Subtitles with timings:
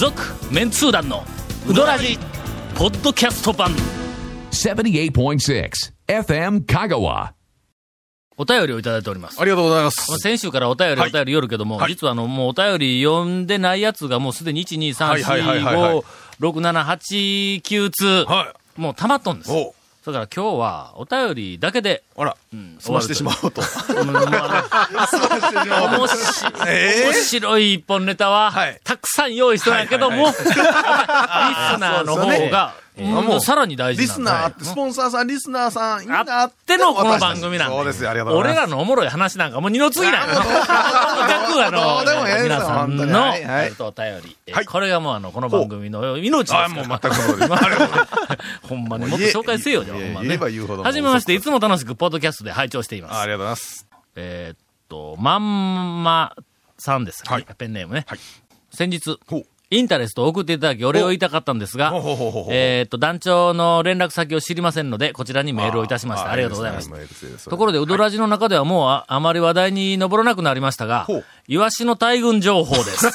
[0.00, 1.24] 続メンツー団の
[1.68, 2.18] ウドラジ
[2.74, 3.70] ポッドキャスト版。
[4.50, 5.12] 78.6
[6.08, 7.32] FM Kagawa.
[8.38, 9.38] お便りをいただいております。
[9.38, 10.10] ありがとうございます。
[10.10, 10.18] まあ。
[10.18, 11.10] 先週からお便り、はい。
[11.10, 11.92] お便りよるけども、はい。
[11.92, 15.98] 実はあの、もうお便り読んでないやつがもうすでに1、2、3、はいはいはいはい4、はい。
[15.98, 16.04] 5、
[16.48, 19.52] 6、7、8、9通、はもう溜まっとんです。
[19.52, 19.74] お。
[20.06, 23.62] だから今日はお便りだけで、あら、ん済ましてしまおうと。
[23.96, 27.12] うんもうあの面白えー？
[27.12, 28.78] 面白い一本ネタは、はい。
[28.84, 30.46] たくさん用意してないけども、はいリス
[31.80, 33.40] ナーの方が、うんもう。
[33.40, 36.76] さらに大事リスナーって、スポンサーさん、リスナーさん、いいって。
[36.76, 38.70] のこの番組なんだそうですよ、ありがとうござい俺ます。
[38.70, 40.66] らのおもろい話なんかもう二の次なんやとにか
[41.52, 48.68] くあの、皆さんの、えっと、お便り、これがもうあの、この番組の命ですかあ、らもう全くその通 りです。
[48.68, 50.36] ほんまにもっと紹介せよ、じゃあ、ほんまね。
[50.36, 53.14] はじめまして、いつも楽しくポッドキャストで拝聴しています。
[53.16, 53.88] ありがとうございます。
[54.16, 54.58] えーっ
[54.88, 56.36] と、まんま
[56.78, 57.30] さんですね。
[57.30, 58.04] はいペンネームね。
[58.06, 58.18] はい
[58.72, 59.18] 先日。
[59.72, 61.92] インタレストを送っていただき、お礼を言いたかったんですが
[62.50, 66.32] えーっと、団長の連絡先を知りませんので、こちらにメールをいたしました。
[66.32, 67.48] ありがとうございます。
[67.48, 71.06] ところで、ウドラジの中ではもうああまり話題に上らなくなりましたが
[71.50, 73.08] イワシの大群情報です。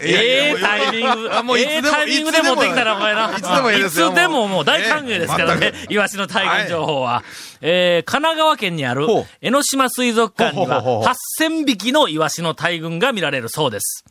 [0.00, 3.36] ええタイミング、あもういつでもええタイミングで持ってきたらお前な。
[3.36, 7.22] いつでもいいですよいつでももう大歓迎ですからねええ、イワシの大群情報は。
[7.60, 9.06] えー、神奈川県にある
[9.42, 14.06] 江ノ島水族館にはほうほうほうほう8000匹のイワシの大群が見られるそうです。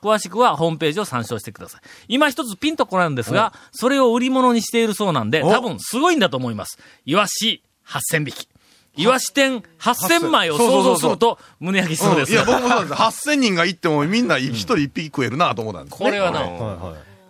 [0.00, 1.80] 詳しくはホームページを参照してください。
[2.08, 6.78] 今一つピンとこないんですが、それを売り物にしているそうなんで、お多分すごいんだと思います。
[7.04, 8.51] イワシ8000匹。
[8.94, 12.32] イワシ店8000枚を想像すると胸焼きしそうです。
[12.32, 12.92] いや、僕もそうです。
[13.00, 15.98] 8000人が行ってもみんな一人一匹食えるなと思ったんですね。
[15.98, 16.46] これはな、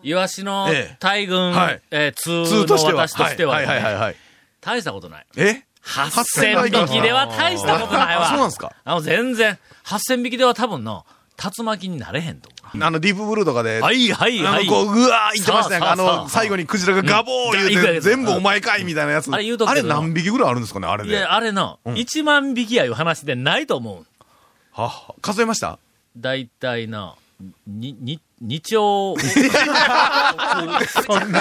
[0.03, 3.09] イワシのええ大群、はいえー通の通としては。
[3.09, 4.17] 私としては,、はいはいはいはい。
[4.61, 5.27] 大したことない。
[5.37, 8.27] え？8000匹では大したことないわ。
[8.27, 11.05] あそうなんですかあの、全然、8000匹では多分の、
[11.43, 13.83] 竜巻になれへんと思あの、ディープブルーとかで、う。
[13.83, 14.67] はいはいはい。
[14.67, 15.93] こう、ぐわー言ってましたやんか。
[15.93, 19.31] あの、最後にクジラがガボー言うて、全部お前かいみたいなやつ。
[19.33, 21.11] あれ言うとくけど何匹ぐらいあるんですかね、あれで。
[21.11, 24.07] いや、あれの、1万匹やいう話でないと思う。
[24.73, 25.79] はは数えました？
[26.17, 27.15] だいたいな、
[27.67, 29.25] に、に、2兆、そ
[31.25, 31.41] んな。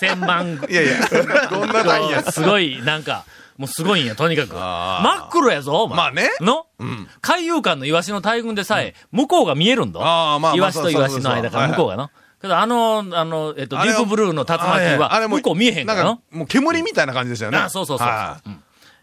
[0.00, 1.08] 1000 万いやいや、
[1.48, 2.22] どんな単位や。
[2.32, 3.24] すごい、なんか、
[3.56, 4.54] もうすごいんや、とにかく。
[4.54, 5.96] 真っ黒やぞ、お前。
[5.96, 6.66] まあねの？
[6.80, 7.08] うん。
[7.20, 10.00] 海遊館のイワシの大群でさえ、向こうが見えるんだ。
[10.00, 12.10] ああまあイワシとイワシの間から向こうがな。
[12.40, 16.18] けど、あの、あの、えっと、ディープブルーの竜巻は、もう向こう見えへんからな。
[16.32, 17.58] もう煙みたいな感じでしたよね。
[17.58, 18.54] あそうそうそうそう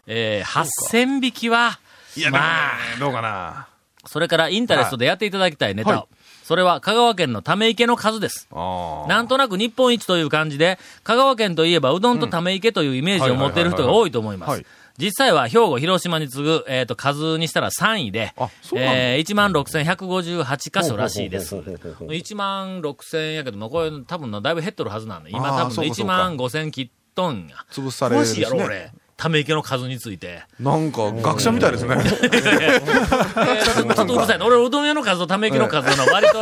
[0.06, 1.78] えー、8000匹は、
[2.16, 3.68] いいや、まあ、どうかな。
[4.04, 5.92] それからインタレストでやっていただきたいネタを。
[5.92, 8.48] はいそれは香川県のため池の数です。
[8.52, 14.64] あなんとなく日本一という感じで、香川県といえばうどんとため池というイメージを持っている人が多いと思います。
[15.00, 18.34] 実際は兵庫、広島に次ぐ、えっ、と、数にしたら3位で
[18.74, 21.54] えー、1万6158箇所らしいです。
[21.54, 27.56] ほうほうほうほうほう1万6000やけども、これ多分のだいぶ減っとるはずなんで、今多分の1そうかそうか万5000切っとんや。
[27.70, 28.92] 潰される詳しいやろ、ですね俺。
[29.20, 30.44] ため池の数について。
[30.58, 31.94] なんか、学者みたいですね。
[31.94, 32.80] えー
[33.94, 34.46] ちょっとうるさいな。
[34.46, 36.40] 俺、うどん屋の数とため池の数の割と、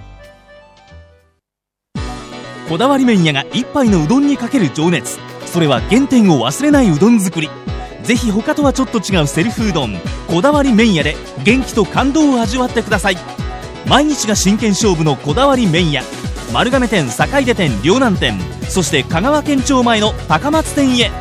[2.70, 5.20] こだわり麺屋が一杯のうどんにかける情熱。
[5.46, 7.50] それは原点を忘れないうどん作り。
[8.06, 9.96] ぜひ他とはちょっと違うセルフうどん
[10.28, 13.18] こだわり麺屋で元気と感動を味わってください
[13.88, 16.04] 毎日が真剣勝負のこだわり麺屋
[16.54, 21.12] 丸亀店坂出店両南店そして香川県庁前の高松店へ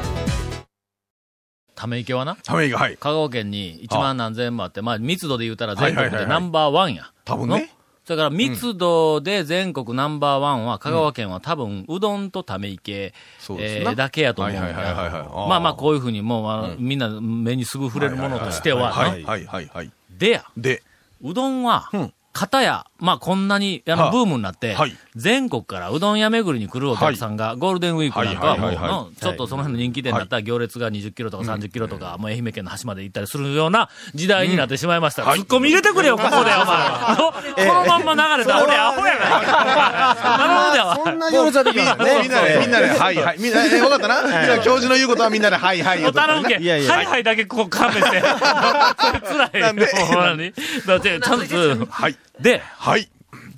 [1.75, 2.97] ため池はな、ためが、はい。
[2.97, 7.11] 香川県に1万何千もあって、まあ密度で言うたら全国はいはいはいはいでナンバーワンや。
[7.25, 7.84] 多分ねの？
[8.05, 13.15] それから密度で全国ナンバーワンは、香川県は多分、うどんとため池、
[13.59, 19.91] えーだけやと思うまあまあ、こういうふうにもう、まあみんな目にすぐ触れるものとしては、はいはいはいはい。
[20.11, 20.83] でや、で、
[21.23, 35.25] うどんはうん、片や、まあこんなに、あの、はあブームになってはい、全国からうどん屋巡りに来るお客さんが、ゴールデンウィークなんかはちょっとその辺の人気店だったら行列が20キロとか30キロとか、もう愛媛県の端まで行ったりするような時代になってしまいました。
[35.35, 36.45] ツッコミ入れてくれよ、ここで、お前。
[36.45, 40.39] のこのまんま流れたら俺アホやな。
[40.39, 41.01] なるほどやわ。
[41.05, 42.23] そんな行列はできますね。
[42.23, 43.39] みんなで、みんなで、はいはい。
[43.39, 48.21] みんな、え、わかったなみんな、教授の言うことはみんなで、はいはい頼むけはいはいだけこう勘弁して。
[48.25, 49.61] 辛い。
[49.61, 49.87] なんで？
[49.87, 50.53] ほんまに。
[50.87, 52.17] だって、ちゃんと、はい。
[52.41, 53.09] で、はい。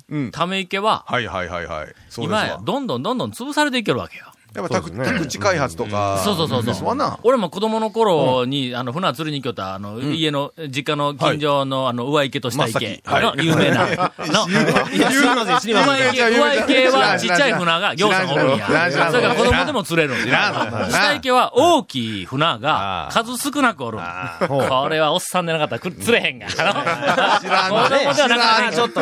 [0.09, 0.31] うん。
[0.31, 1.87] ため池は、はいはいはいはい。
[1.87, 2.61] そうです今やわ。
[2.63, 4.26] どんどんどんどん潰されていけるわけよ。
[4.57, 6.19] やっぱ宅宅地開発とか。
[6.25, 7.19] そうそうそうそう。
[7.21, 13.85] 俺も子供の頃に、あの、船釣りに行きよった、あの、家の、実家の近所の、あの、上池と下池の有名な、
[14.17, 14.49] の、
[14.91, 15.97] いや、知りません、知りません。
[15.97, 18.55] 上池、上池はちっちゃい船が行さんおる。
[18.55, 18.65] んや。
[18.67, 20.87] それから子供でも釣れるん知らん知らや。
[20.87, 24.01] ん下池は大きい船が数少なくおるん。
[24.47, 26.47] これはおっさんでなかったらく釣れへんが。
[26.47, 29.01] 子供ではなかったちょっと、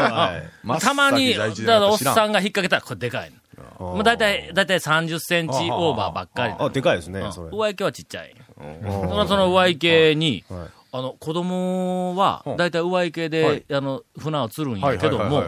[0.79, 3.37] たまに、だおっさんが引っ掛けたら、これでかいの。
[3.79, 6.53] もうだいたい、だいたい30センチオーバーばっかり。
[6.57, 7.33] あ、でかいですね、うん。
[7.33, 7.49] それ。
[7.51, 8.35] 上池はちっちゃい。
[8.57, 10.67] その上池に、はい。
[10.91, 15.43] あの、子供は、だいたい上池で、あの、船を釣るんやけども。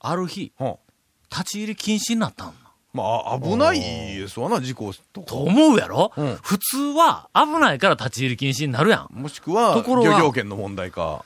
[0.00, 0.78] ある日、は
[1.30, 2.54] 立ち入り禁止になったん
[2.92, 5.34] まあ、危ないですわな、事故ととか。
[5.36, 6.12] 思うやろ？
[6.16, 9.14] うん普通は危ないから立ち入り禁止になるやん。
[9.14, 11.24] もしくは、ところが漁業権の問題か。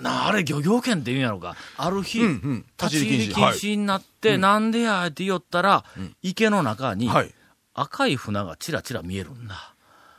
[0.00, 1.54] なあれ漁業権って言うんやろか。
[1.76, 5.84] ある日、うんうん立ち入り禁止になって、なんでやって言おったら、
[6.22, 7.34] 池の中にはい。
[7.74, 9.74] 赤い船がチラチラ見えるんだ。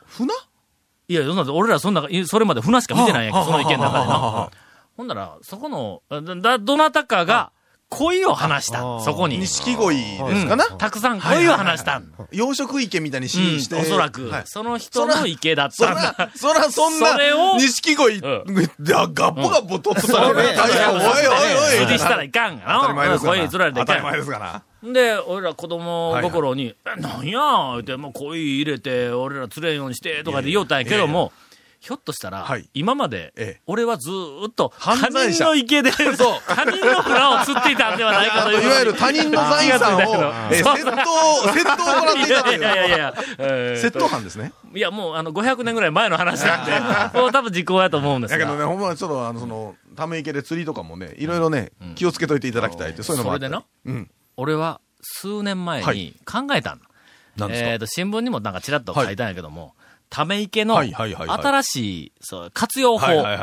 [0.06, 0.32] 船？
[1.08, 4.50] いや、そんな俺らそんな、いそれまで船しか見てないやんけ、はあその池の中でな。
[4.96, 7.50] ほんなら、そこの、だ、だどなたかが、
[7.96, 9.38] 恋を話した、そこに。
[9.38, 10.64] 錦鯉ですかな？
[10.64, 12.12] たくさん恋を話したん。
[12.32, 13.76] 養殖池みたいにしうんして。
[13.76, 20.50] おそらくはい、その人の池だっそたんだら。、そら、そんなそれを、錦鯉、うガッポガッポ取ってたら、おいおいおい。
[21.78, 22.80] 釣りしたらいかんがな。
[22.80, 23.38] 当たり前ですがな。
[23.38, 24.16] 恋釣られていかん当たり前。
[24.18, 24.92] ですがな。
[24.92, 27.40] で、俺ら子供心に、え、なんや？
[27.72, 31.32] 言うて、もう恋入れて、俺ら釣れんようにして、とかで言おったんやけども、
[31.84, 38.64] ひょっとしたら、はい今まで、ええ俺はずーっと、他人の池で、 他人の船を釣っていたんではないかという。
[38.64, 40.00] いわゆる他人の財産を、
[40.50, 42.58] えー、窃盗、窃盗を行っていたという。
[42.60, 44.52] いやいやいやいや、えー窃盗犯ですね。
[44.74, 46.72] いや、もう、あの、500年ぐらい前の話なんで、
[47.20, 48.38] もう多分時効やと思うんですが。
[48.38, 53.46] だけどね、ほんまちょっと、あの、その、ため池で釣りとかもね、いろいろね、気をつけといていただきたいって、そういうのもあって。
[53.46, 54.10] それでな、うん。
[54.38, 56.80] 俺は数年前にはい考えたの。
[57.36, 57.68] なんですか？
[57.68, 59.74] えっ、と、新聞にもなんかちらっと書いたんやけども、
[60.14, 63.06] ため池の新しい、そう、活用法。
[63.24, 63.36] なん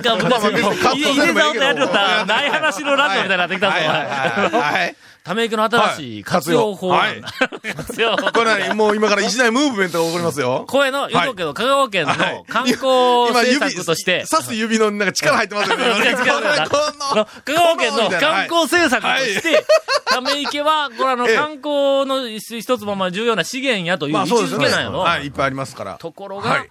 [0.00, 4.62] か、まあまあ別にカット入れせんでもいいけどたことやるとったない話のラジオみたいになってきたぞ、おはいはいはい前。
[4.62, 4.96] はい。
[5.30, 7.28] ため池の新しい活用法なんだ。
[7.76, 8.32] 活用法。
[8.32, 10.64] これ何もう今から一大ムーブメントが起こりますよ。
[10.66, 15.84] 声の、言うとくけど、香川県のはい観光政策として、刺す指のなんか力入ってますよね。
[16.18, 16.26] 香
[17.54, 19.64] 川県の観光政策として、
[20.06, 24.32] ため池は、これあの、ええ観光の一つもまあ重要な資源やという位置。
[24.32, 24.98] づけなんやろ。
[24.98, 25.94] はい、いっぱいありますから。
[25.94, 26.68] ところがはい、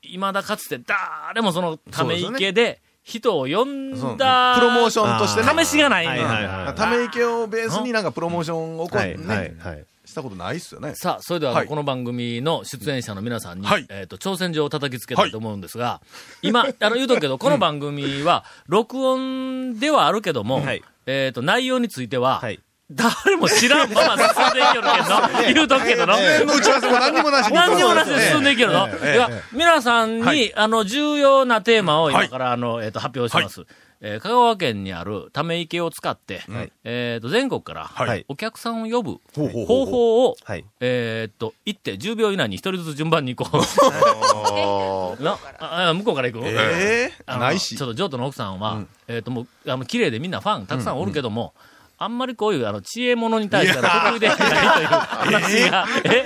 [0.00, 5.64] 未だかつて誰もそのため池で人を呼んだ、プロモーションとしてね。
[5.64, 9.84] 試しがないため池をベースになんかプロモーションを起こはい、はい、ね、はい。
[10.04, 10.94] したことないっすよね。
[10.94, 16.02] さあ、それでは、はいこの番組の出演者の皆さんに、はいえっ、と、挑戦状を叩きつけたいと思うんですが、
[16.42, 22.60] 今、あの、言うとくけど、この番組は、録音ではあるけども、はいえっ、と、内容については、はい。
[22.90, 26.14] 誰も知らんまま 進んでいけるけど、言うとくけどの。
[26.14, 27.54] 事前の打ち合わせも何にもなしに。
[27.54, 33.66] 何にもなしで進んでいけるの、ええいや、皆さんに、はいあの、重要なテーマをはい今から、あの、えっ、と、発表します。
[34.00, 39.48] えー香川県にあるため池を使って、はいえっ、と、全国から、はいお客さんを呼ぶ方
[39.86, 40.64] 法を、はい。
[40.80, 43.62] えーっと、行って10秒以内に一人ずつ順番に行こう。
[45.22, 47.86] なああ向こうから行くええないしちょ。
[47.86, 51.54] っと譲渡の奥さんは、えーっと、もう、あの、綺麗でみんなファンたくさんおるけども、
[52.00, 54.48] あんまりこういう、あの、知恵者に対しては得意でないという
[54.86, 56.24] 話が、え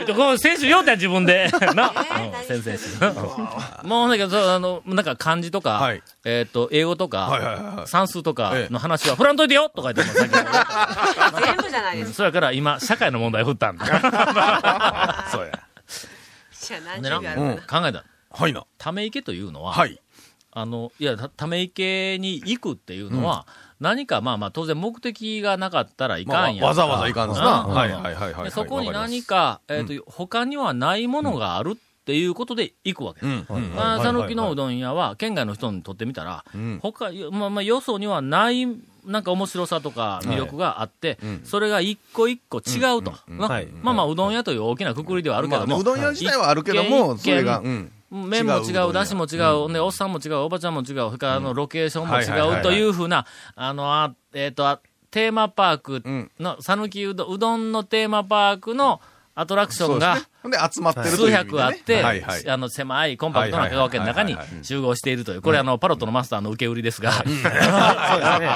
[0.00, 1.50] えっと、この先週読んだよ、自分で。
[1.74, 3.86] な、うん先々週。
[3.88, 12.16] もうだけど、そうあの、なんか漢字とか、はいえーっと、英語とか、算数とかの話は振らんといてよとか言ってもさっき全部じゃないですか。
[12.16, 13.86] それから今、社会の問題を振ったんだ。
[15.32, 15.52] そうや。
[16.52, 18.04] じゃあ何考えた。
[18.30, 18.66] はいな。
[18.76, 19.98] ため池というのは、はい。
[20.50, 23.46] あの、いや、たため池に行くっていうのは、
[23.80, 26.66] 何かまあまあ当然目的がなかったらいまあかんやんか。
[26.66, 27.66] わざわざいかんですな。
[27.68, 28.44] うんはいはいはいはい。
[28.44, 33.26] でそこに何か、えっ、と、他にはないものがあるっていうことで行くわけ。
[33.26, 33.52] ます。
[33.52, 33.56] うん。
[33.56, 38.66] うんまあ、讃岐のうどん屋は、県外の人にとってみたら、ん他、まあまあ、よそにはない、
[39.04, 43.12] なんか面白さとか魅力があって、それが一個一個違うと。
[43.26, 47.92] まあまあ、うどん屋という大きなくくりではあるけども、まあねうどん屋自体はあるけども、それが、うん。
[48.10, 49.36] 麺も違う、だしも違
[49.66, 56.30] う、ね、おっさんも違う、おばちゃんも違う、それからあの、ロケーションも違うというふうな、あの、あえっ、と、あテーマパークうん。
[56.38, 59.00] の、讃岐うどん、うどんのテーマパークの
[59.34, 60.18] アトラクションが、
[61.04, 62.04] 数百あって。
[62.48, 67.12] あの、狭いコンパクトな香川県の中に集合しているという、これあの、パロットのマスターの受け売りですが、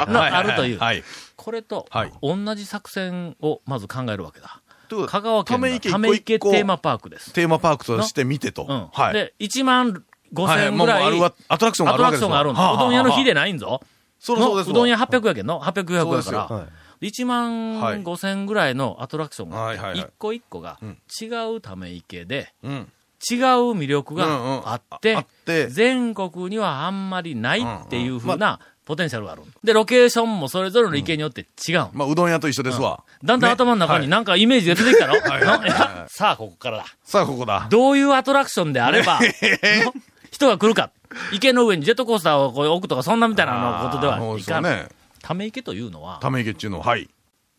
[0.09, 0.79] のあるという。
[0.79, 1.03] はい。
[1.37, 4.61] これとはい、同じ作戦をまず考えるわけだ。
[4.91, 7.33] と香川県のため池ため池一個一個テーマパークです。
[7.33, 8.67] テーマパークとして見てと。
[8.69, 8.89] うん。
[8.93, 9.15] はい。
[9.15, 10.05] で、1万
[10.35, 12.61] 5はい千ぐらい、もうあるわアトラクションがあアトるわけですわラクションがあるんだ。
[12.61, 13.81] はあうどん屋の日ではないんぞ。
[14.19, 16.69] そうそうですうどん屋800やけんの ?800、900やから。
[17.01, 20.79] 1万はい5千ぐらいのアトラクションがはいはいはい一個一個が
[21.21, 22.93] 違うため池で、うん。
[23.31, 23.41] 違う
[23.77, 29.43] 魅力があって、うんうんああって全国にはあんまりないっていうふうなポテンシャルがある。
[29.63, 31.87] で、ロケーションもそれぞれの池によって違う。
[31.93, 33.05] まあ、うどん屋と一緒ですわ。
[33.23, 35.15] だんだんね頭の中にはいなんかイメージが出てきたろ、
[36.11, 36.87] さあ、ここからだ。
[37.05, 37.69] さあ、ここだ。
[37.71, 39.93] どういうアトラクションであれば、の？
[40.33, 40.91] 人が来るか。
[41.33, 44.29] 池の上にジェットコースターをこう置くとか、そんなみたいなのことではいかん。
[44.29, 44.89] そうですよね。
[45.23, 47.09] ため池というのは、ため池っていうのは、はい。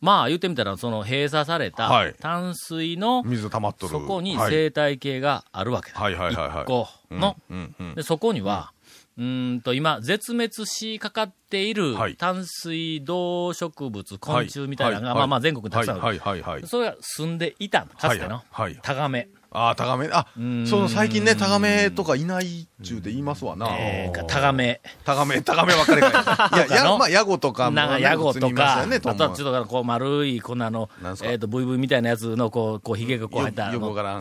[0.02, 3.92] まあ言ってみたら、その閉鎖されたはい淡水の、水溜まっとる。
[3.92, 6.00] そこにはい生態系があるわけだ。
[6.00, 7.38] はいはいはいはい一個の。
[7.50, 7.96] うんうん。
[7.96, 8.74] で、そこには、
[9.22, 12.16] うーんと、今、絶滅しかかっているはい。
[12.16, 15.16] 淡水動植物、昆虫みたいなのが、はい。
[15.18, 16.04] まあまあ全国にたくさんある。
[16.04, 16.18] はい。
[16.18, 16.42] はい。
[16.42, 16.54] はい。
[16.54, 16.68] はい。
[16.68, 18.38] それが住んでいたの、かつての。
[18.38, 18.46] はい。
[18.50, 18.80] はい。
[18.82, 19.30] タガメ。
[19.54, 20.10] ああ、タガメ。
[20.12, 23.68] あ、んその最近ね、タガメとかいないっちゅうで言いますわな。
[23.78, 24.80] えー、タガメ。
[25.04, 26.08] タガメ、タガメばっかりか
[26.68, 26.72] い。
[26.72, 27.76] いや、まあ、ヤゴとかもね。
[27.76, 30.90] なんか、ヤゴとか、ね、あとはちょっとこう丸い、こんなあの
[31.24, 33.70] えっと、ブイブイみたいなやつの、こう、こう、髭がこう入った、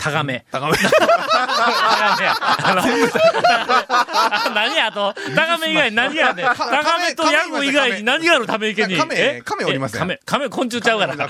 [0.00, 0.44] タガメ。
[0.50, 0.76] タガメ。
[0.76, 2.34] タガメや。
[2.40, 2.82] あの、
[4.52, 6.46] 何やあと、タガメ以外に何やねん。
[6.46, 8.46] タガメとヤゴ以外に何がある？
[8.48, 8.96] ため池に。
[8.96, 11.14] カメえカメおりませんえカメ、カメ昆虫ちゃうから。
[11.14, 11.28] なん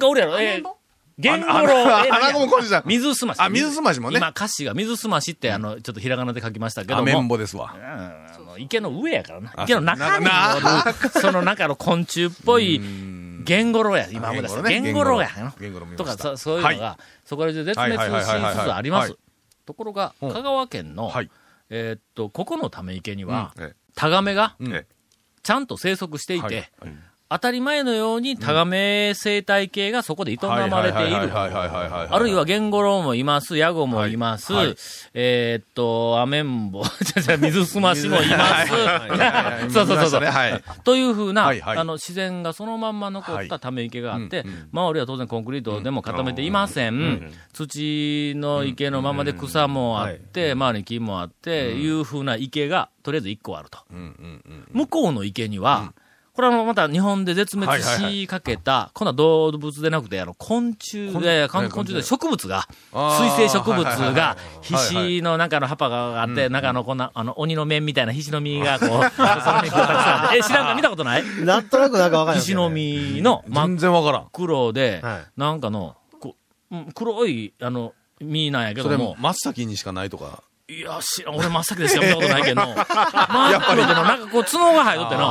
[0.00, 0.40] かおるやろ。
[0.40, 0.81] えー、
[1.18, 1.92] ゲンゴロウ。
[1.92, 2.82] あえーあ穴子も昆虫じゃん。
[2.86, 3.40] 水すまし。
[3.40, 4.18] あ水すましもね。
[4.18, 7.00] 今歌詞が水すましって、あの、ちょっとひらがなで書きましたけども。
[7.00, 7.74] アメンボですわ。
[8.52, 9.52] の池の上やからな。
[9.56, 12.80] あ池の中になおる、その中の昆虫っぽい、
[13.44, 14.62] ゲンゴロウや、今思い出した。
[14.62, 15.28] ゲゲンンゴロウや。
[15.58, 18.26] ゲンゴロウとか、そそういうのが、そこら中で絶滅し
[18.60, 19.16] つつあります。
[19.66, 21.30] ところが、うん香川県の、はい。
[21.70, 24.86] えーっと、ここのため池には、えタガメがうん。
[25.42, 26.92] ちゃんと生息していて、はい
[27.32, 31.30] 当たり前のようにタガメ生態系がそこで営まれている。
[31.32, 34.76] あるいはゲンゴロウもいます、ヤゴもいます、はいはい
[35.14, 36.84] えーっと、アメンボ、
[37.40, 39.72] 水すましもいます。
[39.72, 40.30] そうそうそうそう、ね
[40.84, 47.32] というふうな、はいはいあの、自然がそのまんま残ったため池があって、うんうん周りは当然コンクリートでも固めていません。
[47.52, 53.78] 土の池のままで草もあって、周りに木もあって、いうふうな池が、とりあえず1個あると。
[53.90, 54.08] うんうんう
[54.50, 54.66] ん。
[54.72, 55.92] 向こうの池には、
[56.34, 61.94] これはあのまた日本で絶滅しかけた、今度は動物でなくて、あの、昆虫で、昆昆虫。
[61.94, 71.24] で植物が、水生植物がは、いはい菱の中の葉っぱがあって、中のこんな、あの、鬼の面みたいな菱の実がこう、 その辺にこうたくさんあって、え、知らんか見たことない？
[71.44, 72.70] なんとなくなんかわかんないです菱の。
[72.70, 74.28] 実の真っ全然わからん。
[74.32, 75.96] 黒ではい、なんかの、
[76.94, 80.42] 黒い、あの、実なんやけそれども、真っ先にしかないとか。
[80.72, 82.74] いや、知らん、俺真っ先でしか見たことないけど、真
[83.58, 85.22] っ黒での、 なんかこう、角が生えとっての。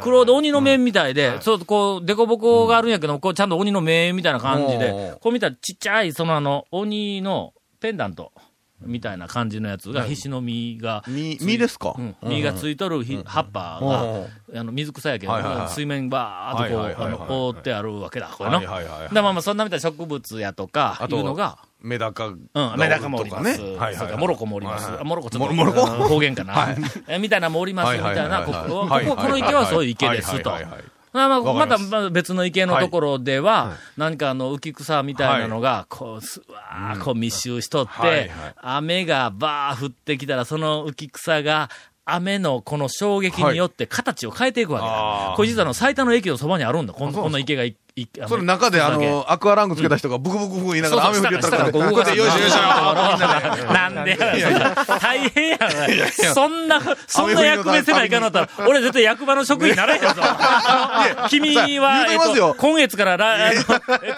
[0.00, 8.32] い、黒で鬼の面みたいで、ちょっとこう、デコボコがあるんやけど、こう、ちゃんと鬼の目みたいな感じおでー、こう見たらちっちゃい、そのあの、鬼のペンダント
[8.84, 11.94] みたいな感じのやつが、菱の実が、実、実ですか？
[11.96, 15.32] うん、実がついとるひ葉っぱが、あの、水草やけど、
[15.68, 18.56] 水面バーっとこう、覆ってあるわけだ、これの。
[18.56, 19.14] はいはいはい。
[19.14, 22.26] でまあまあ、そんなみたいな植物やとか、いうのが、メダカ。
[22.26, 22.40] うん、
[22.78, 23.58] メダカもおります。
[23.58, 23.76] ね。
[23.76, 24.84] はいはいモロコもおります。
[24.84, 25.80] はいはいあモロコちょっと、モロコ？
[25.82, 26.74] うん方言かな？
[27.08, 28.42] えみたいなのもおります、みたいな。
[28.42, 30.50] ここ、こここの池はそういう池ですと。
[30.50, 38.28] はいはいはいはいまあまあまた別の池のところでは、何かあの浮草みたいなのが、こう、すわーこう密集しとってはいはい、
[38.62, 41.68] 雨がバー降ってきたら、その浮草が、
[42.06, 45.34] 雨のこの衝撃によって形を変えていくわけだ。
[45.36, 46.94] これ実はあの最多の駅のそばにあるんだ。
[46.94, 47.76] このこの池がい
[48.26, 52.58] それ中であの、アクアラングつけた人がブクブクブク言いながら雨降ってたら、ここうやってよいしょよいしょ。
[53.72, 56.32] なんで大変やな。
[56.32, 60.08] そんな、そんな役目せないかなったら、俺絶対役場の職員になれへんぞ。
[61.28, 63.52] 君は、今月から、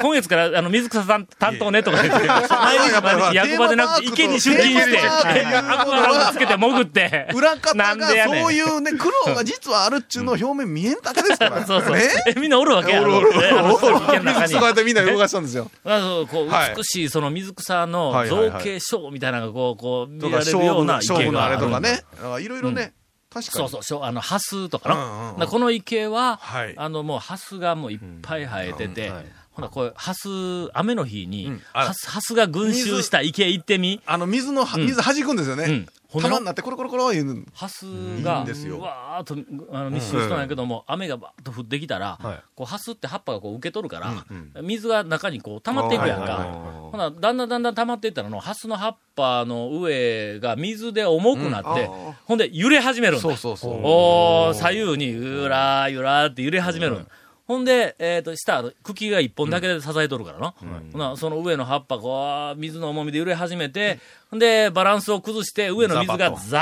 [0.00, 2.38] 今月から、あの、水草さん担当ねとか言って、毎
[2.78, 7.28] 日毎日役場でなくて、池に出勤して、アクアラングつけて潜って。
[7.34, 11.66] 裏方なんがそういうね、苦労が実はあるっちゅうのを表面見えんだけですから。
[11.66, 11.96] そうそう。
[12.40, 13.16] みんなおるわけやろ。
[13.16, 15.70] おるおるえあの池の中に水草やってみんなで動かしたんですよ。
[15.84, 22.02] あそうこう、はい美しいその水草の造形ショーみたいなのがこう、こう、見られるような勝負のあれとか池がね。
[22.40, 22.94] いろいろね、
[23.30, 23.68] 確かに。
[23.68, 24.94] そうそう、あの、ハスとかな。
[24.94, 29.12] うんうんうんだからこの池は、はいあの、もうハスがもういっぱい生えてて、
[29.54, 30.28] ほな、こう、ハス、
[30.74, 35.86] 雨の日に、ハス、ハスが群衆した池行ってみ、あの、水の、水弾くんですよねうん。
[36.08, 37.42] ほんで玉になってコロコロコロ言うの。
[37.52, 37.86] ハス
[38.22, 39.36] が、わーっと、
[39.72, 44.24] あの、密集しとんやけども、雨がバーッと降ってきたら、はいこう、ハスって葉っぱがこう受け取るから、
[44.62, 46.90] 水が中にこう溜まっていくやんか。
[46.92, 51.86] ほな、だんだんだんだん溜まっていったらの、ハスの葉っぱの上が水で重くなって、
[52.24, 53.22] ほんで揺れ始めるんだ。
[53.22, 53.80] そうそうそう。
[53.82, 57.06] おー、左右にゆらーゆらーって揺れ始める。
[57.46, 60.54] ほんで、えっ、と、下、茎が一本だけで支えとるからな。
[60.92, 66.58] ほな、その上の葉っぱ、こう、水の重みで揺れ始めて、ほんで、バランスを崩して、上の水がザ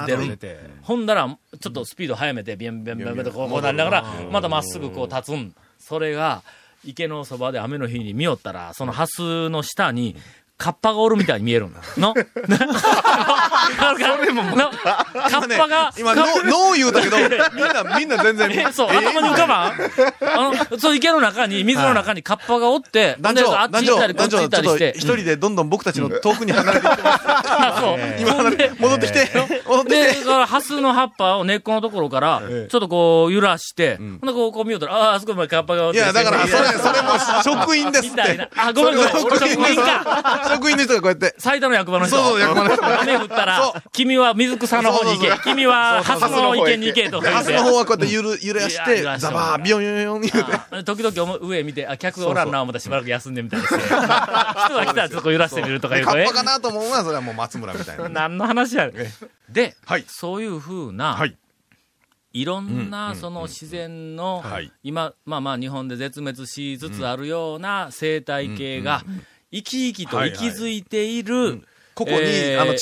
[0.00, 0.70] ーって出る。
[0.82, 5.54] ほんだら、ちょっとスピード速めて、ビャンビャンビャンビャンとこうこうなりながら、またまっすぐこう立つん。
[5.78, 6.42] それが、
[6.84, 10.16] 池のそばで雨の日に見よったら、そのハスの下に、
[10.58, 11.80] カッパがおるみたいに見えるんだ。
[11.96, 12.14] の？
[13.82, 18.50] それも、カッパが、今、ノー、言うたけど、みんな、みんな全然。
[18.68, 24.94] えそう、頭に浮かばんあの、そう、池の中に、水の中にカッパがおって、あっち行ったりこっち行ったりして。
[24.96, 27.22] 一人でどんどん僕たちの遠くに離れていってます。
[27.26, 27.98] あ そう。
[28.20, 29.30] 今離れ、戻ってきて、
[29.66, 30.24] 戻ってで、きて。
[30.24, 35.98] だから、ハスの葉っぱを根っこのところから、ちょっとこう、揺らして、ほんで、こう、こう見よったら、ああ、あそこまでカッパがおって。
[35.98, 37.10] いや、だから、それ、それも
[37.42, 38.48] 職員ですったてみいな。。
[38.56, 40.51] あ、ごめんごめん、俺職員か。
[40.54, 41.34] 職員の人がこうやって。
[41.38, 42.16] 最多の役場の人。
[42.16, 43.00] そうそう役場の人。
[43.00, 45.28] 雨降ったらそう、君は水草の方に行け。
[45.28, 45.44] そうそう。
[45.44, 47.62] 君はハスの池に行けとかハスの。
[47.62, 50.52] 方はこうやって揺る、揺らしてザバー、ビヨンヨンヨン言うて。
[50.70, 53.82] あ時々上見て、あ、客がおらんな、思ったらしばらく休んでみたいですね。
[53.82, 54.06] 人が
[54.86, 58.08] 来たらちょっと揺らしてみるとかで言うと、えカッパかなと思うのは、それはもう松村みたいな。
[58.08, 59.52] 何の話やねん。
[59.52, 60.04] で、はい。
[60.06, 61.36] そういうふうな、はい。
[62.34, 64.72] いろんな、その自然の、はい。
[64.82, 69.02] 今、まあまあ日本で絶滅しつつあるような生態系が、
[69.52, 71.62] 生き生きと息づいている、
[71.94, 72.76] ここに、えーあの、違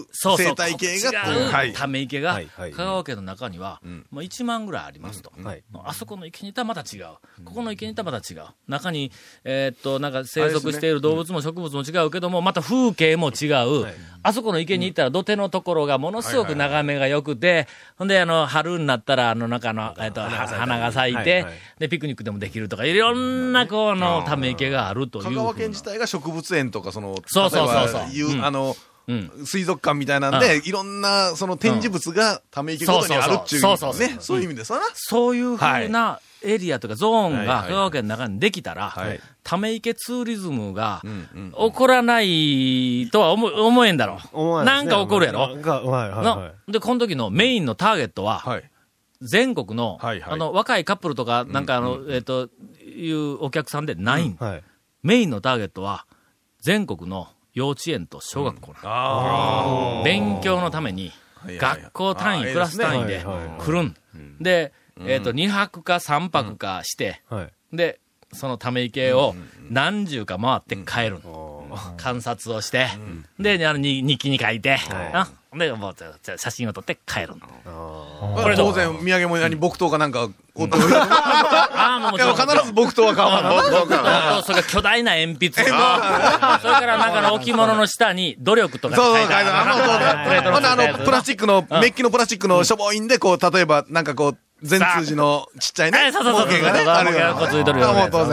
[0.00, 1.72] うそうそう生態系が、違うはい。
[1.72, 4.06] ため池が、香川県の中には、ん。
[4.10, 5.32] もう1万ぐらいありますと。
[5.42, 5.62] はい。
[5.84, 7.04] あそこの池にいたらまた違う。
[7.44, 8.42] ここの池にいたらまた違う。
[8.68, 9.12] 中に、
[9.44, 13.46] えーっと、なんか生息している動物も植物も違うけども、また風景も違
[13.82, 13.86] う。
[14.22, 21.46] あそこの池に行ったら土手のところがものすごく眺めが良くて、ほんで、あの、春になったら、あの中の、えーっと、は花が咲いて、
[21.78, 25.24] で、ピクニックでもできるとか、いろんな、この、ため池があるという。
[25.24, 28.00] 香川県自体が植物園とか、その、そうそうそうそう。
[28.00, 28.44] 例えばいううん。
[28.44, 28.76] あの、
[29.08, 29.30] うん。
[29.46, 34.86] 水族館みたいなんで、いろんな、その展示物がため池ごとにあるっていう、ね、そういう意味ですわな。
[34.94, 37.46] そういうふうなエリアというかゾーンはいはい。
[37.46, 39.20] が香川県の中にできたら、はい。
[39.44, 44.18] ため池ツーリズムがうんうん起こらないとは思思えんだろ。
[44.32, 44.90] 思わないですね。
[44.90, 45.40] なんか起こるやろ。
[45.40, 48.70] はいはいで、この時のメインのターゲットは、はい。
[49.22, 50.32] 全国の、はいはい。
[50.32, 52.50] あの、若いカップルとか、なんかあの、えっ、と、
[52.84, 54.28] いうお客さんでない。
[54.28, 54.36] ん、い。
[54.38, 54.62] はい。
[55.02, 56.06] メインのターゲットは、
[56.60, 61.10] 全国の幼稚園と小学校なのあ勉強のために、
[61.46, 63.24] 学校単位、クラス単位で
[63.58, 63.96] 来るん。
[64.38, 67.76] で、えっ、と、2泊か3泊かして、はい。
[67.76, 67.98] で、
[68.34, 69.34] そのため池を
[69.70, 71.30] 何十か回って帰るの。
[71.30, 71.96] おー。
[71.96, 72.88] 観察をして、
[73.40, 75.10] で、あの、に日記に書いて、はい。
[75.14, 75.94] あで、もう、
[76.38, 77.36] 写真を撮って帰るの。
[77.66, 78.42] あ。
[78.42, 81.68] これ当然、土産物屋に木刀かなんか、おっと、いあ
[82.02, 82.18] あ、もう。
[82.18, 83.50] 必ず木刀は買わな。
[83.50, 84.62] とそれか。
[84.62, 89.50] ら巨大な鉛筆と、それからなんかの置物の下に努力とかそうそう、ある。
[89.52, 91.80] あの、プラスチックの、うん。
[91.80, 96.60] メッキのプラスチックのしょぼいんで、こう、例えば、なんかこう、全通寺のちっちゃいね、えそうそうそうそう。
[96.60, 97.88] 模型がね、あるよこうついとるよ。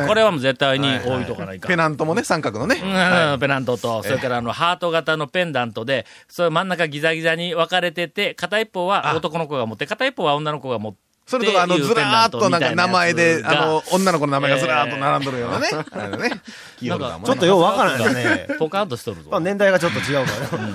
[0.08, 2.76] これはもう絶対に置いとかないかペナントもね、三角のね。
[2.76, 15.70] うん、ペナントと、それからあの、ハート型のペンダントで、それ真ん中ギザギザに分かれてて、片一方は男の子が持って、片一方は女の子が持って、それとか、あの、ずらーっとなんか名前で、あの、の、 女の子の名前がずらーっと並んどるようなね。
[16.18, 16.42] ね。
[16.80, 16.96] ちょ
[17.34, 18.48] っとようわからないね。
[18.60, 19.30] ポカンとしとるぞ。
[19.32, 20.74] まあ年代がちょっと違うからね。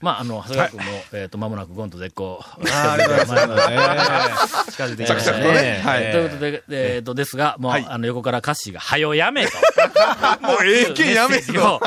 [0.00, 2.42] まあ、あの、長谷川君も、えっと、間もなくゴンと絶好。
[2.42, 4.72] あーありがとうございます。
[4.72, 5.82] 近づいてきましたねね。
[5.84, 9.52] はいということで、えっと、ですが、もう、はいあの、横から歌詞が、はよやめと。
[10.40, 11.80] もうええけんやめよメッセージを。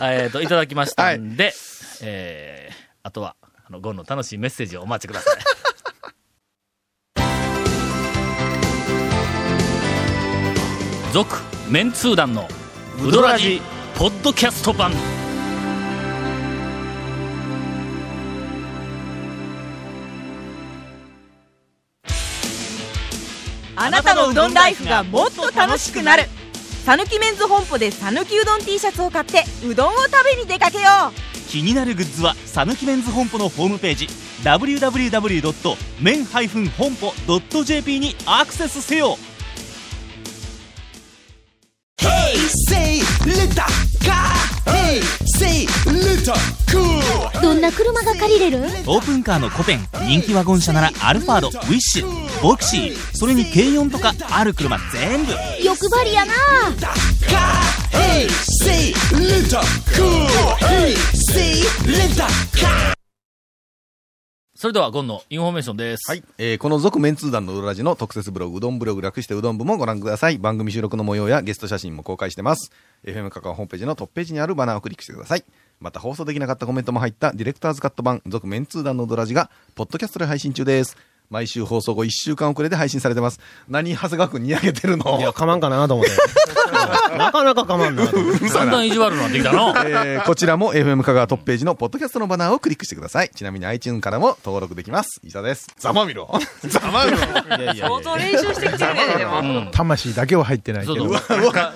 [0.00, 1.54] えっと、いただきましたんで、
[2.02, 5.36] えー、あとは、あの、ゴンの楽しいメッセージをお待ちください。
[11.12, 11.36] 続、
[11.68, 12.48] メンツー団の、
[13.00, 13.62] ウドラジ、
[13.96, 14.92] ポッドキャスト版。
[23.90, 26.28] あなたのうどんライフがもっと楽しくなる。
[26.84, 31.12] さぬきメンズ本舗でさぬきうどん T シャツを買ってうどんを食べに出かけよう。
[31.50, 34.06] 気になるグッズはさぬきメンズ本舗のホームページ
[34.44, 37.12] www.men- 本舗
[37.64, 39.18] .jp にアクセスせよ
[47.42, 48.58] どんな車が借りれる？
[48.86, 55.32] オープンカーのコペン人気ワゴン車ならアルファードウィッシュボクシーそれに軽4とかある車全部。
[55.62, 56.32] 欲張りやな
[64.60, 66.06] それでは、ゴンのインフォメーションです。
[66.06, 66.22] はい。
[66.36, 70.36] えーこの続メンツー団の裏ラジの特設ブログ、うどんブログ略してうどん部もご覧ください。
[70.36, 72.70] 番組収録の模様やゲスト写真も公開してます。
[73.06, 75.44] FM カカオホームページのトップページにあるバナーをクリックしてください。
[75.80, 80.98] また放送できなかったコメントも入ったディレクターズカット版、続メンツー団のドラジが、ポッドキャストで配信中です。
[81.30, 83.38] 毎週放送後1週間遅れで配信されてます。
[83.68, 85.18] 何、長谷川くんにやげてるの？
[85.20, 86.10] いや、かまんかなと思って。
[87.16, 88.04] なかなかかまんな。
[88.04, 89.68] だんだん意地悪になってきたの。
[89.86, 93.30] えーこちらも FM 香川トップページのポッドキャストのバナーをクリックしてください。
[93.34, 95.20] ちなみに iTunes からも登録できます。
[95.22, 95.68] 以上です。
[95.78, 96.28] ざまみろ。
[96.66, 97.18] ざまみろ。
[97.18, 97.20] い
[97.66, 101.10] やいや相当練習してきてるねでも魂だけは入ってないけど。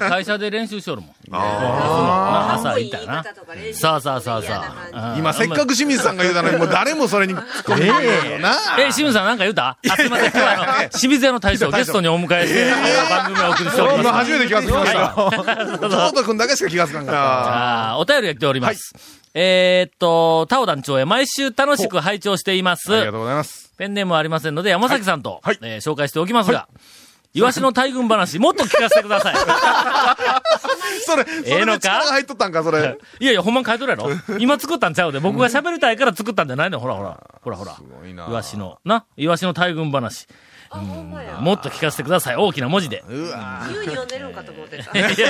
[0.01, 1.11] 会社で練習しよるもん。
[1.33, 3.25] あ朝行ったらな。
[3.73, 5.15] さあさあさあさあ。
[5.17, 8.53] 今せっかく清水さんが言うたのに、もう誰もそれに突っ込んでるよな。
[8.79, 9.79] え、清水さんなんか言うた？
[9.91, 10.31] あ、すいません。
[10.33, 12.71] 今日はあの、清水屋の大将をゲストにお迎えして、
[13.11, 14.01] 番組をお送りしております。
[14.01, 14.99] 今初めて気がつきました。
[14.99, 15.33] は
[15.75, 18.95] い 京都くんだけしか気がつかんかっあーお便りが来ております。
[19.35, 22.87] えーっと、タオ団長へ毎週楽しく拝聴しています。
[22.87, 22.95] た。
[22.95, 23.73] ありがとうございます。
[23.77, 26.69] ペンネームはありませんので、山崎さんと、紹介しておきますが、
[27.35, 29.35] イワシの大群話、もっと聞かせてください。
[31.05, 31.91] それ、そええのか？
[32.07, 32.97] 入っとったんか、それ。
[33.19, 34.09] いやいや、ほんまに書いとるやろ？
[34.39, 35.19] 今作ったんちゃうで。
[35.21, 36.79] 僕が喋りたいから作ったんじゃないの？
[36.79, 37.19] ほらほら。
[37.43, 37.75] ほらほら。
[37.75, 38.27] すごいな。
[38.29, 39.05] イワシの、な？
[39.17, 40.29] イワシの大群話。
[40.73, 41.45] うん。
[41.45, 42.37] もっと聞かせてください。
[42.37, 43.03] 大きな文字で。
[43.09, 44.97] うわ言うに読んでるんかと思ってた。
[44.97, 45.27] いやいや、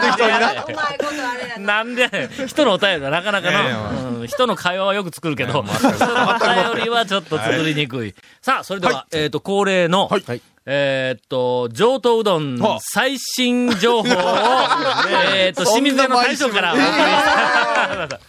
[0.00, 0.52] 適当にな。
[0.52, 1.94] うまいことあれやななん。
[1.94, 2.08] で、
[2.46, 4.26] 人のお便りはなかなかの、うん。
[4.26, 8.14] 人の会話はよく作るけど、人のお便りはちょっと作りにくい。
[8.40, 10.08] さあ、それでは、えっと、恒例の、
[10.66, 14.12] えーっと、上等うどんはあ最新情報を、
[15.34, 18.20] えーっと、清水屋の大将からお送りした。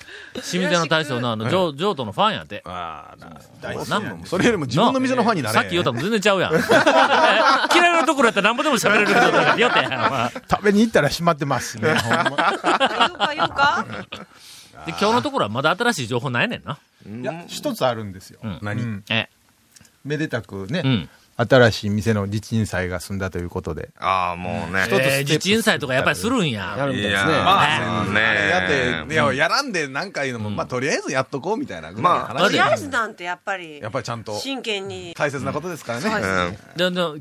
[0.41, 2.61] 清水屋の大将のあの、上上等のファンやって。
[2.65, 5.53] ああ、大なそれよりも自分の店のファンになれ。
[5.53, 6.51] さっき言うたの全然ちゃうやん。
[7.73, 9.19] 嫌いなところやったらなんぼでも喋れるけど、
[9.57, 9.87] よって。
[10.51, 11.93] 食べに行ったら閉まってますしね。
[11.93, 13.85] ほんま言うか言うか
[14.85, 16.77] で、今日のところはまだ新しい情報ないねんな。
[17.07, 18.39] いや、一つあるんですよ。
[18.43, 18.81] うん何？
[18.81, 19.29] うんえ、
[20.03, 21.09] めでたくね、うん。
[21.37, 23.89] 新しい店の地鎮祭が済んだということで。
[23.99, 24.85] ああ、もうね。
[24.89, 26.75] えー、自鎮祭とかやっぱりするんや。
[26.77, 27.31] やるみたいですね。
[27.31, 36.57] まあ、ねやって、いや、やらんで何回のも、まあ、とりあえずやっとこうみたいなまあとりあえずなんてやっぱりやっぱりちゃんと真剣に大切なことですからね。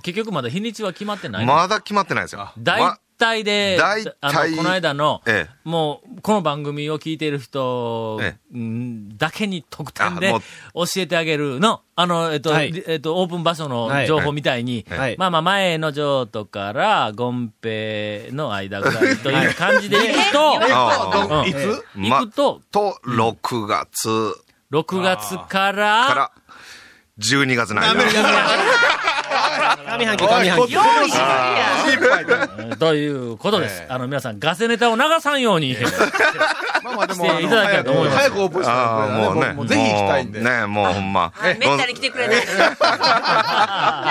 [0.03, 1.55] 結局まだ日にちは決まってないの？
[1.55, 2.53] まだ決まってないですよ。
[2.59, 5.55] 大体で、大体あの、この間の、ええ。
[5.65, 10.41] もう、この番組を聞いている人、えうんだけに特典あでも
[10.75, 12.85] 教えてあげるの、あの、えっと、はい。
[12.87, 14.07] えっと、オープン場所のはい。
[14.07, 15.17] 情報みたいに、はい。
[15.19, 20.55] まあまあ、前の譲渡から、ゴンペの間ぐらいという感じでいくと、
[21.47, 21.85] いつ？
[21.97, 24.09] 行くと、と、6月。
[24.73, 26.31] 6月か、からら、
[27.19, 27.95] 12月の間。
[29.85, 31.17] 上半期、上半期。
[32.59, 33.85] うん ということです。
[33.89, 35.77] あの、皆さん、ガセネタを流さんように。
[36.83, 39.53] まあまあでも、していただけたらと思います早くオープンしてああ、もうね。
[39.53, 40.41] もうぜひ行きたいんで。
[40.41, 41.33] もうね、もうほんま。
[41.35, 42.37] はいめったに来てくれない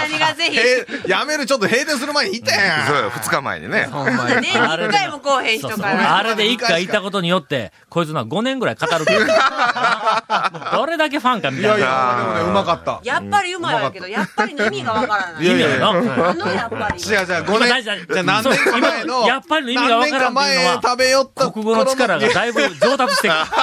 [0.09, 2.87] 何がぜひへやめる、ちょっと閉店する前に行ったやん。
[2.87, 3.87] そうよ、2日前にね。
[3.91, 9.25] 年に1回も来おへん人からあれで一回行ったことによって、こいつな5年ぐらい語るけど。
[10.73, 11.77] どれだけファンかみたいな。
[11.77, 12.99] いやいや、でもね、うまかった。
[13.03, 17.01] やっぱりうまいわけどやっぱりの意味がわからないいやろあのやっぱり。
[17.01, 23.39] 違う違う、5今年、じゃあ何年か前の、やっぱりの意味がわからんっていうのは食べよった国語の力がだいぶ上達してくる。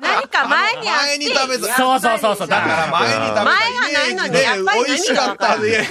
[0.00, 1.06] 何か前にあって。
[1.06, 2.18] 前に食べたそうそう。
[2.18, 2.48] そうそう。
[2.48, 4.46] だからら、前に食べたイメージで、
[4.86, 5.86] 美味しかったで、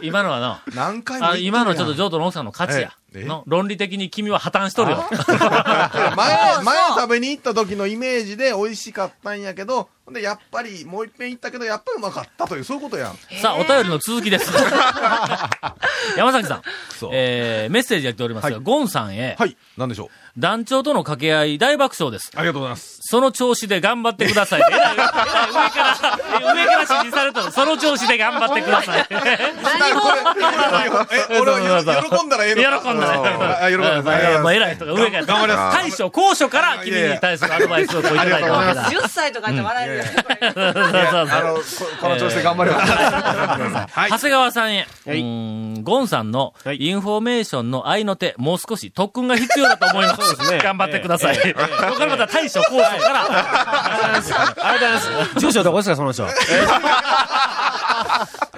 [0.02, 2.92] 今のはの、何回も今のちょっと譲渡の奥さんの勝ちや。
[3.14, 3.22] え？
[3.22, 5.04] えの論理的に君は破綻しとるよ。
[6.16, 13.16] 前、前食べに行った時のイメージで美味しかったんやけど、ほんで、やっぱりもう一遍行ったけど、やっぱりうまかったという、そういうことやん。
[13.40, 14.50] さあ、お便りの続きです。
[16.16, 16.62] 山崎さん
[17.12, 20.40] えー、メッセージが来ておりますが、ゴンさんへ、はい、なんでしょう？
[20.40, 22.30] 団長との掛け合い大爆笑です。
[22.34, 22.99] ありがとうございます。
[23.10, 24.60] その調子で頑張ってください。
[24.70, 25.10] えらい、えらい上から、
[26.54, 27.50] 上から指示されたの。
[27.50, 29.06] その調子で頑張ってください。
[29.10, 29.16] え、
[31.40, 31.90] 俺はよ喜
[32.24, 33.14] んだらええのか喜んだら。
[33.64, 35.26] あ喜んだらまあまあ偉い人が上から。
[35.26, 38.84] 頑張ります大将、高所から君に対するアドバイスをいただいたわけだ。
[38.84, 40.10] 10歳とかって笑えるよね。
[40.10, 40.62] そうそうそうあ
[41.42, 41.62] の、こ
[42.02, 42.92] この調子で頑張ります。
[42.92, 44.86] はい長谷川さんへ、
[45.82, 50.36] ゴンさんのインフォメーションの合いの手、もう少し特訓が必要だと思います。
[50.62, 51.36] 頑張ってください。
[51.36, 51.42] こ
[51.90, 55.40] こからまた大将、高所から、ありがとうございます。
[55.40, 55.88] 住所どこです。
[55.90, 56.26] か、その人。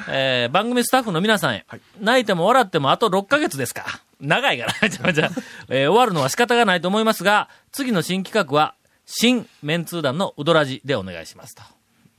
[0.08, 1.64] えー番組スタッフの皆さんへ、
[2.00, 3.74] 泣いても笑ってもあと6ヶ月です。
[3.74, 3.84] か。
[4.20, 4.88] 長いから。
[4.88, 5.30] じゃあじゃ
[5.68, 7.24] えー終わるのは仕方がないと思います。
[7.24, 8.74] が、次の新企画は、
[9.06, 11.54] 新メンツー団のうどらじでお願いします。
[11.54, 11.62] と。
[11.62, 11.66] っ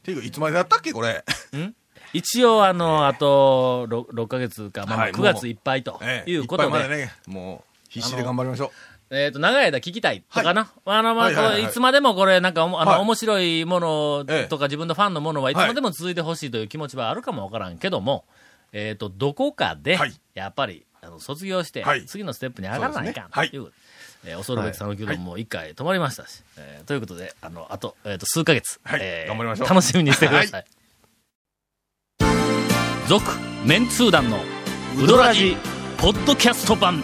[0.04, 1.24] ていうか、いつまでやったっけ、これ。
[1.56, 1.74] ん
[2.14, 8.72] 一応、あの、あと 6, 6ヶ月か、まあ、9月いっぱいということで、いっぱいまでね、もう、必死で頑張りましょう。
[9.10, 10.72] えっ、と、長い間聞きたいとかな。
[10.86, 11.64] あの、まあ、はいはいはい。
[11.64, 14.48] はいつまでもこれ、なんかおも、あの、はい面白いものええ。
[14.48, 18.26] とか、自分のファンのものはいつまでも続いてほしいという気持ちはあるかもわからんけども、
[18.72, 20.14] えっ、と、どこかで、はい。
[20.34, 22.06] やっぱり、あの、卒業して、はい。
[22.06, 23.72] 次のステップに上がらないかんという、
[24.26, 29.00] えー恐るべき讃岐うどんも一回止まりましたし、えーということで、あの、あと、えっ、と、数ヶ月、はい。
[29.04, 29.68] えー頑張りましょう。
[29.70, 30.66] 楽しみにしてください。
[33.08, 33.24] 続、
[33.66, 34.40] メンツー団の
[34.98, 35.58] ウドラジ
[35.98, 37.04] ポッドキャスト版